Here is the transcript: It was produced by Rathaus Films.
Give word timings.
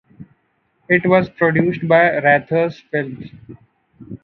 It 0.89 1.05
was 1.07 1.29
produced 1.29 1.87
by 1.87 2.09
Rathaus 2.17 2.79
Films. 2.89 3.29